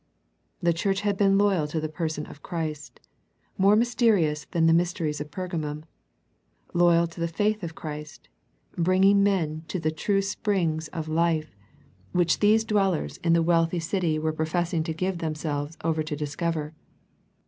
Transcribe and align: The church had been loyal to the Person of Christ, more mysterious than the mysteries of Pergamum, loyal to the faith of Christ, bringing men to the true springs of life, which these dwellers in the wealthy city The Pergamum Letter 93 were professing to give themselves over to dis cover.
The 0.63 0.73
church 0.73 1.01
had 1.01 1.15
been 1.15 1.37
loyal 1.37 1.67
to 1.67 1.79
the 1.79 1.87
Person 1.87 2.25
of 2.25 2.41
Christ, 2.41 2.99
more 3.55 3.75
mysterious 3.75 4.45
than 4.45 4.65
the 4.65 4.73
mysteries 4.73 5.21
of 5.21 5.29
Pergamum, 5.29 5.83
loyal 6.73 7.05
to 7.05 7.19
the 7.19 7.27
faith 7.27 7.61
of 7.61 7.75
Christ, 7.75 8.27
bringing 8.75 9.21
men 9.21 9.63
to 9.67 9.79
the 9.79 9.91
true 9.91 10.23
springs 10.23 10.87
of 10.87 11.07
life, 11.07 11.55
which 12.13 12.39
these 12.39 12.65
dwellers 12.65 13.17
in 13.17 13.33
the 13.33 13.43
wealthy 13.43 13.79
city 13.79 14.17
The 14.17 14.21
Pergamum 14.21 14.23
Letter 14.23 14.23
93 14.23 14.23
were 14.31 14.35
professing 14.37 14.83
to 14.85 14.91
give 14.95 15.17
themselves 15.19 15.77
over 15.83 16.01
to 16.01 16.15
dis 16.15 16.35
cover. 16.35 16.73